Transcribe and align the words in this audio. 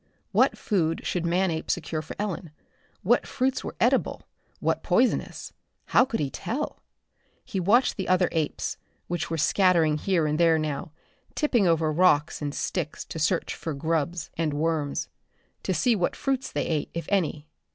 What 0.31 0.57
food 0.57 1.05
should 1.05 1.27
Manape 1.27 1.69
secure 1.69 2.01
for 2.01 2.15
Ellen? 2.17 2.49
What 3.03 3.27
fruits 3.27 3.63
were 3.63 3.75
edible, 3.79 4.23
what 4.59 4.81
poisonous? 4.81 5.53
How 5.89 6.05
could 6.05 6.19
he 6.19 6.31
tell? 6.31 6.81
He 7.45 7.59
watched 7.59 7.97
the 7.97 8.07
other 8.07 8.27
apes, 8.31 8.77
which 9.05 9.29
were 9.29 9.37
scattering 9.37 9.99
here 9.99 10.25
and 10.25 10.39
there 10.39 10.57
now, 10.57 10.91
tipping 11.35 11.67
over 11.67 11.91
rocks 11.93 12.41
and 12.41 12.55
sticks 12.55 13.05
to 13.05 13.19
search 13.19 13.53
for 13.53 13.75
grubs 13.75 14.31
and 14.39 14.55
worms 14.55 15.07
to 15.61 15.71
see 15.71 15.95
what 15.95 16.15
fruits 16.15 16.51
they 16.51 16.65
ate, 16.65 16.89
if 16.95 17.05
any. 17.09 17.47